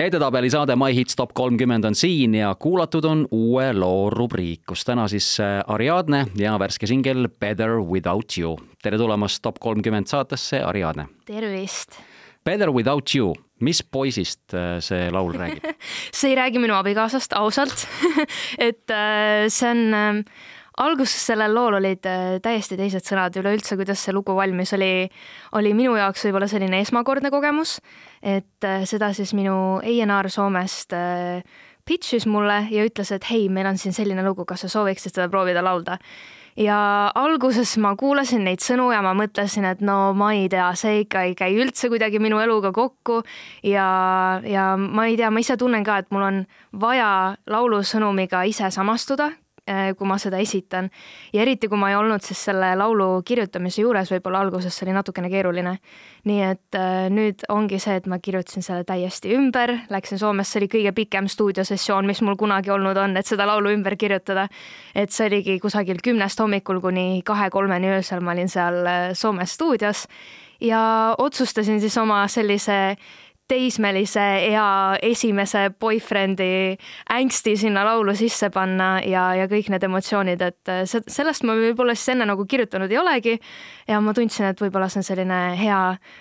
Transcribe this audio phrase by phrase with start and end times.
[0.00, 4.84] edetabeli saade My Hits Top kolmkümmend on siin ja kuulatud on uue loo rubriik, kus
[4.88, 8.56] täna siis äh, Ariadne ja värske singel Better Without You.
[8.82, 11.08] tere tulemast Top kolmkümmend saatesse, Ariadne.
[11.26, 11.98] tervist.
[12.44, 15.68] Better Without You, mis poisist äh, see laul räägib
[16.16, 17.84] see ei räägi minu abikaasast, ausalt
[18.68, 20.24] et äh, see on
[20.80, 25.08] alguses sellel lool olid äh, täiesti teised sõnad, üleüldse, kuidas see lugu valmis oli,
[25.58, 27.78] oli minu jaoks võib-olla selline esmakordne kogemus,
[28.22, 29.54] et äh, seda siis minu
[29.84, 31.44] A&R Soomest äh,
[31.88, 35.30] pitch'is mulle ja ütles, et hei, meil on siin selline lugu, kas sa sooviksid seda
[35.32, 35.98] proovida laulda?
[36.58, 36.76] Ja
[37.14, 41.22] alguses ma kuulasin neid sõnu ja ma mõtlesin, et no ma ei tea, see ikka
[41.28, 43.20] ei käi üldse kuidagi minu eluga kokku.
[43.64, 43.86] Ja,
[44.44, 46.42] ja ma ei tea, ma ise tunnen ka, et mul on
[46.82, 49.30] vaja laulusõnumiga ise samastuda,
[49.98, 50.90] kui ma seda esitan.
[51.32, 54.96] ja eriti, kui ma ei olnud siis selle laulu kirjutamise juures, võib-olla alguses see oli
[54.96, 55.76] natukene keeruline.
[56.24, 60.60] nii et äh, nüüd ongi see, et ma kirjutasin selle täiesti ümber, läksin Soomesse, see
[60.62, 64.48] oli kõige pikem stuudiosessioon, mis mul kunagi olnud on, et seda laulu ümber kirjutada.
[64.94, 70.06] et see oligi kusagil kümnest hommikul kuni kahe-kolmeni öösel ma olin seal äh, Soomes stuudios
[70.60, 72.96] ja otsustasin siis oma sellise
[73.50, 74.66] teismelise ja
[75.02, 76.76] esimese boyfriend'i
[77.14, 81.96] ängsti sinna laulu sisse panna ja, ja kõik need emotsioonid, et äh, sellest ma võib-olla
[81.98, 83.36] siis enne nagu kirjutanud ei olegi.
[83.90, 85.80] ja ma tundsin, et võib-olla see on selline hea,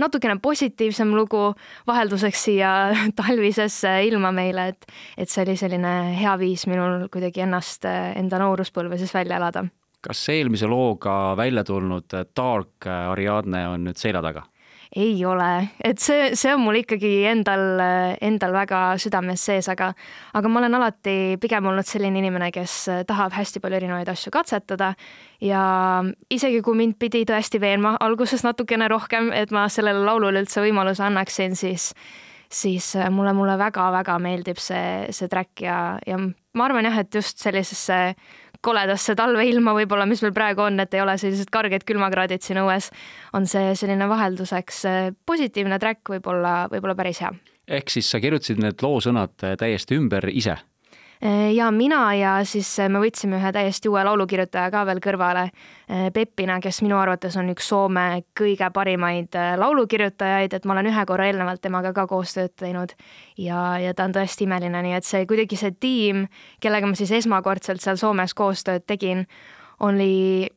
[0.00, 1.50] natukene positiivsem lugu
[1.90, 2.72] vahelduseks siia
[3.20, 8.40] talvisesse ilma meile, et, et see oli selline hea viis minul kuidagi ennast, äh, enda
[8.40, 9.66] nooruspõlve siis välja elada
[10.00, 14.46] kas eelmise looga välja tulnud Dark Ariadne on nüüd selja taga?
[14.96, 17.78] Ei ole, et see, see on mul ikkagi endal,
[18.20, 19.92] endal väga südames sees, aga,
[20.34, 22.74] aga ma olen alati pigem olnud selline inimene, kes
[23.06, 24.94] tahab hästi palju erinevaid asju katsetada.
[25.40, 25.62] Ja
[26.30, 31.06] isegi kui mind pidi tõesti veenma alguses natukene rohkem, et ma sellele laulule üldse võimaluse
[31.06, 31.92] annaksin, siis
[32.50, 37.38] siis mulle, mulle väga-väga meeldib see, see track ja, ja ma arvan jah, et just
[37.38, 37.98] sellisesse
[38.60, 42.90] koledasse talveilma võib-olla, mis meil praegu on, et ei ole sellised karged külmakraadid siin õues,
[43.36, 44.82] on see selline vahelduseks
[45.26, 47.32] positiivne track võib-olla, võib-olla päris hea.
[47.68, 50.58] ehk siis sa kirjutasid need loo sõnad täiesti ümber ise
[51.54, 55.42] ja mina ja siis äh, me võtsime ühe täiesti uue laulukirjutaja ka veel kõrvale,
[55.90, 61.04] äh, Peppina, kes minu arvates on üks Soome kõige parimaid laulukirjutajaid, et ma olen ühe
[61.06, 62.94] korra eelnevalt temaga ka koostööd teinud.
[63.36, 66.24] Ja, ja ta on tõesti imeline, nii et see kuidagi see tiim,
[66.60, 69.26] kellega ma siis esmakordselt seal Soomes koostööd tegin,
[69.80, 70.48] oli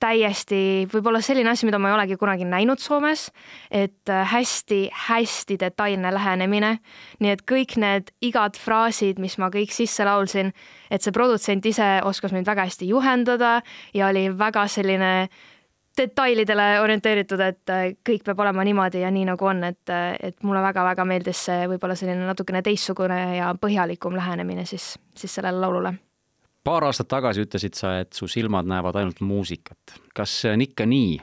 [0.00, 3.28] täiesti võib-olla selline asi, mida ma ei olegi kunagi näinud Soomes,
[3.70, 6.78] et hästi-hästi äh, detailne lähenemine.
[7.20, 10.52] nii et kõik need igad fraasid, mis ma kõik sisse laulsin,
[10.90, 13.60] et see produtsent ise oskas mind väga hästi juhendada
[13.94, 15.28] ja oli väga selline
[15.98, 20.42] detailidele orienteeritud, et äh, kõik peab olema niimoodi ja nii nagu on, et, äh, et
[20.42, 25.98] mulle väga-väga meeldis see võib-olla selline natukene teistsugune ja põhjalikum lähenemine siis, siis sellele laulule
[26.64, 29.98] paar aastat tagasi ütlesid sa, et su silmad näevad ainult muusikat.
[30.14, 31.18] kas see on ikka nii?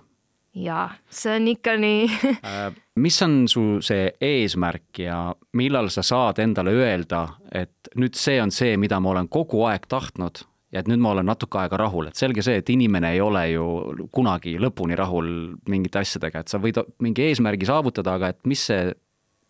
[0.58, 2.04] jaa, see on ikka nii
[2.52, 5.20] äh, mis on su see eesmärk ja
[5.58, 9.86] millal sa saad endale öelda, et nüüd see on see, mida ma olen kogu aeg
[9.90, 10.44] tahtnud
[10.74, 13.44] ja et nüüd ma olen natuke aega rahul, et selge see, et inimene ei ole
[13.54, 13.68] ju
[14.14, 15.30] kunagi lõpuni rahul
[15.70, 18.92] mingite asjadega, et sa võid mingi eesmärgi saavutada, aga et mis see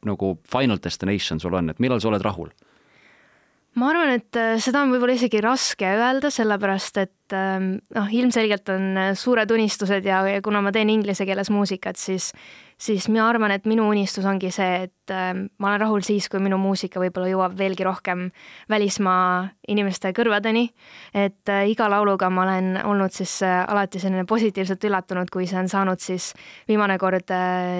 [0.06, 2.52] nagu final destination sul on, et millal sa oled rahul?
[3.78, 8.70] Ma arvan, et äh, seda on võib-olla isegi raske öelda, sellepärast et ähm, noh, ilmselgelt
[8.74, 12.32] on äh, suured unistused ja, ja kuna ma teen inglise keeles muusikat, siis
[12.78, 16.42] siis mina arvan, et minu unistus ongi see, et äh, ma olen rahul siis, kui
[16.44, 18.28] minu muusika võib-olla jõuab veelgi rohkem
[18.70, 20.70] välismaa inimeste kõrvadeni.
[21.14, 25.58] et äh, iga lauluga ma olen olnud siis äh, alati selline positiivselt üllatunud, kui see
[25.59, 26.34] on saanud siis
[26.68, 27.34] viimane kord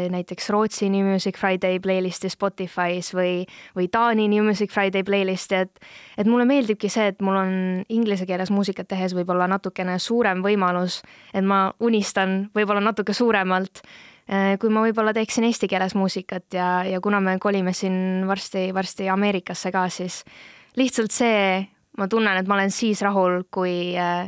[0.10, 3.46] näiteks Rootsi New Music Friday playlisti Spotify's või,
[3.78, 5.86] või Taani New Music Friday playlisti, et
[6.18, 7.52] et mulle meeldibki see, et mul on
[7.90, 11.04] inglise keeles muusikat tehes võib-olla natukene suurem võimalus,
[11.34, 13.86] et ma unistan võib-olla natuke suuremalt
[14.28, 19.08] Äh, kui ma võib-olla teeksin eesti keeles muusikat ja, ja kuna me kolime siin varsti-varsti
[19.08, 20.18] Ameerikasse ka, siis
[20.76, 21.62] lihtsalt see,
[21.96, 24.28] ma tunnen, et ma olen siis rahul, kui, äh,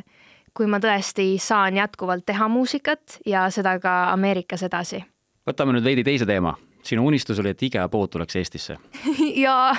[0.56, 5.04] kui ma tõesti saan jätkuvalt teha muusikat ja seda ka Ameerikas edasi.
[5.50, 6.56] võtame nüüd veidi teise teema.
[6.84, 8.78] sinu unistus oli, et IKEA pood tuleks Eestisse
[9.44, 9.76] jaa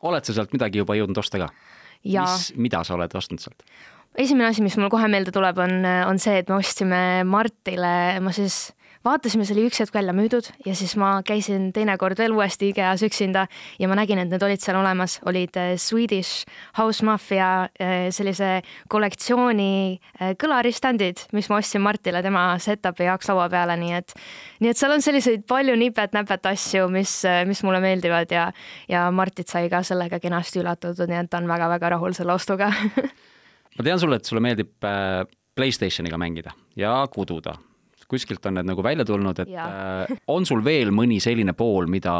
[0.00, 1.50] oled sa sealt midagi juba jõudnud osta ka?
[2.00, 3.60] mis, mida sa oled ostnud sealt?
[4.18, 8.34] Esimene asi, mis mul kohe meelde tuleb, on, on see, et me ostsime Martile, ma
[8.34, 8.70] siis
[9.06, 13.04] vaatasime, see oli üks hetk välja müüdud ja siis ma käisin teinekord veel uuesti IKEA-s
[13.06, 13.46] üksinda
[13.80, 16.44] ja ma nägin, et need olid seal olemas, olid äh, Swedish
[16.76, 18.58] House Mafia äh, sellise
[18.92, 24.14] kollektsiooni äh, kõlariständid, mis ma ostsin Martile tema setup'i jaoks laua peale, nii et
[24.60, 28.50] nii et seal on selliseid palju nipet-näpet asju, mis, mis mulle meeldivad ja
[28.90, 32.68] ja Martit sai ka sellega kenasti üllatatud, nii et ta on väga-väga rahul selle ostuga
[33.80, 34.76] ma tean sulle, et sulle meeldib
[35.56, 37.56] Playstationiga mängida ja kududa
[38.10, 39.70] kuskilt on need nagu välja tulnud, et ja.
[40.10, 42.14] Äh, on sul veel mõni selline pool, mida,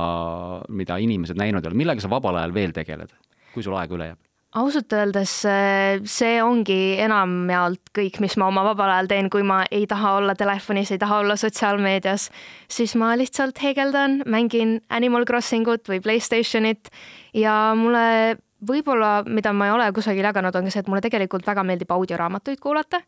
[0.71, 3.15] mida inimesed näinud ei ole, millega sa vabal ajal veel tegeled,
[3.55, 4.21] kui sul aega üle jääb?
[4.59, 9.61] ausalt öeldes äh, see ongi enamjaolt kõik, mis ma oma vabal ajal teen, kui ma
[9.71, 12.25] ei taha olla telefonis, ei taha olla sotsiaalmeedias,
[12.67, 16.91] siis ma lihtsalt heegeldan, mängin Animal Crossing ut või Playstationit
[17.39, 21.47] ja mulle võib-olla, mida ma ei ole kusagil jaganud, on ka see, et mulle tegelikult
[21.47, 23.01] väga meeldib audioraamatuid kuulata.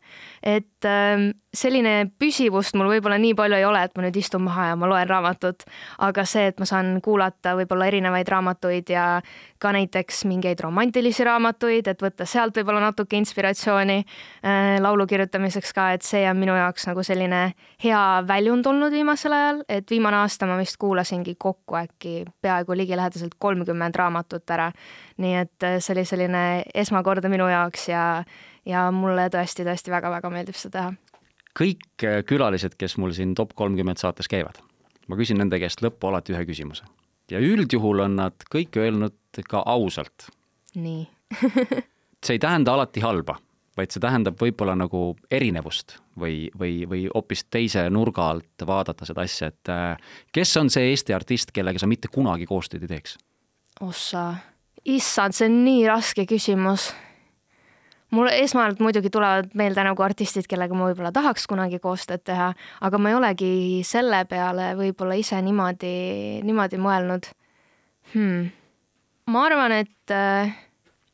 [0.43, 4.71] et ähm, selline püsivust mul võib-olla nii palju ei ole, et ma nüüd istun maha
[4.71, 5.65] ja ma loen raamatut,
[6.01, 9.05] aga see, et ma saan kuulata võib-olla erinevaid raamatuid ja
[9.61, 15.91] ka näiteks mingeid romantilisi raamatuid, et võtta sealt võib-olla natuke inspiratsiooni äh, laulu kirjutamiseks ka,
[15.93, 17.43] et see on minu jaoks nagu selline
[17.83, 23.37] hea väljund olnud viimasel ajal, et viimane aasta ma vist kuulasingi kokku äkki peaaegu ligilähedaselt
[23.37, 24.71] kolmkümmend raamatut ära.
[25.21, 26.43] nii et äh, see oli selline
[26.73, 28.23] esmakordne minu jaoks ja,
[28.65, 31.21] ja mulle tõesti-tõesti väga-väga meeldib seda teha.
[31.59, 34.59] kõik äh, külalised, kes mul siin top kolmkümmend saates käivad,
[35.07, 36.87] ma küsin nende käest lõppu alati ühe küsimuse
[37.31, 40.29] ja üldjuhul on nad kõik öelnud ka ausalt.
[40.75, 41.07] nii
[42.25, 43.37] see ei tähenda alati halba,
[43.77, 49.25] vaid see tähendab võib-olla nagu erinevust või, või, või hoopis teise nurga alt vaadata seda
[49.25, 53.17] asja, et äh, kes on see Eesti artist, kellega sa mitte kunagi koostööd ei teeks?
[53.81, 54.33] ossa,
[54.85, 56.91] issand, see on nii raske küsimus.
[58.13, 62.51] Mul esmalt muidugi tulevad meelde nagu artistid, kellega ma võib-olla tahaks kunagi koostööd teha,
[62.85, 63.53] aga ma ei olegi
[63.87, 65.95] selle peale võib-olla ise niimoodi,
[66.45, 67.31] niimoodi mõelnud.
[68.13, 68.51] Hmm..
[69.31, 70.51] ma arvan, et äh,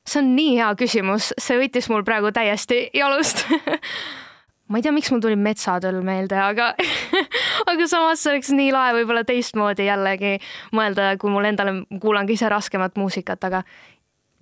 [0.04, 3.46] see on nii hea küsimus, see võttis mul praegu täiesti jalust
[4.70, 6.72] ma ei tea, miks mul tuli Metsatöll meelde, aga
[7.72, 10.38] aga samas see oleks nii lahe võib-olla teistmoodi jällegi
[10.76, 13.64] mõelda, kui mul endale, kuulan ka ise raskemat muusikat, aga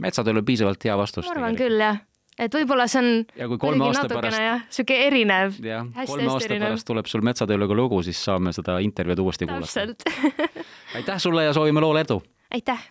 [0.04, 1.26] metsatööl on piisavalt hea vastus.
[1.26, 1.66] ma arvan tegelikult.
[1.66, 2.04] küll, jah
[2.38, 3.10] et võib-olla see on
[3.40, 5.58] ja kui kolme aasta pärast sihuke erinev.
[5.64, 6.68] jah, kolme aasta erinev.
[6.68, 9.88] pärast tuleb sul Metsatöölega lugu, siis saame seda intervjuud uuesti kuulata.
[11.00, 12.22] aitäh sulle ja soovime loole edu!
[12.54, 12.86] aitäh!